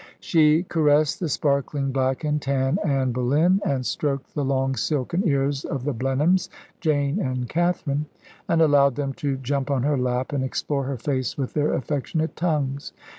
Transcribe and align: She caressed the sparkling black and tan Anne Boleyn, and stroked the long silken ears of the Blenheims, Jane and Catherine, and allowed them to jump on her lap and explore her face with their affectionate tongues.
She 0.19 0.63
caressed 0.63 1.19
the 1.19 1.29
sparkling 1.29 1.91
black 1.91 2.23
and 2.23 2.41
tan 2.41 2.79
Anne 2.83 3.11
Boleyn, 3.11 3.61
and 3.63 3.85
stroked 3.85 4.33
the 4.33 4.43
long 4.43 4.75
silken 4.75 5.27
ears 5.27 5.63
of 5.63 5.83
the 5.83 5.93
Blenheims, 5.93 6.49
Jane 6.79 7.19
and 7.19 7.47
Catherine, 7.47 8.07
and 8.49 8.63
allowed 8.63 8.95
them 8.95 9.13
to 9.21 9.37
jump 9.37 9.69
on 9.69 9.83
her 9.83 9.99
lap 9.99 10.33
and 10.33 10.43
explore 10.43 10.85
her 10.85 10.97
face 10.97 11.37
with 11.37 11.53
their 11.53 11.75
affectionate 11.75 12.35
tongues. 12.35 12.93